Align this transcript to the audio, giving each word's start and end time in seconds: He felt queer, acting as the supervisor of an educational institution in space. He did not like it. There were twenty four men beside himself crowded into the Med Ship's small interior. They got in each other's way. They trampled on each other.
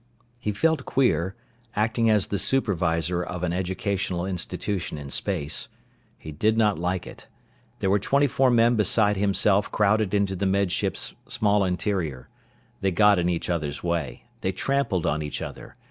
He 0.39 0.51
felt 0.51 0.83
queer, 0.87 1.35
acting 1.75 2.09
as 2.09 2.25
the 2.25 2.39
supervisor 2.39 3.21
of 3.23 3.43
an 3.43 3.53
educational 3.53 4.25
institution 4.25 4.97
in 4.97 5.11
space. 5.11 5.67
He 6.17 6.31
did 6.31 6.57
not 6.57 6.79
like 6.79 7.05
it. 7.05 7.27
There 7.81 7.89
were 7.91 7.99
twenty 7.99 8.25
four 8.25 8.49
men 8.49 8.75
beside 8.75 9.15
himself 9.15 9.71
crowded 9.71 10.15
into 10.15 10.35
the 10.35 10.47
Med 10.47 10.71
Ship's 10.71 11.13
small 11.27 11.63
interior. 11.63 12.29
They 12.79 12.89
got 12.89 13.19
in 13.19 13.29
each 13.29 13.47
other's 13.47 13.83
way. 13.83 14.23
They 14.41 14.51
trampled 14.51 15.05
on 15.05 15.21
each 15.21 15.39
other. 15.39 15.75